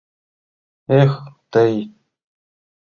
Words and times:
—Эх 1.01 1.13
тый... 1.51 1.73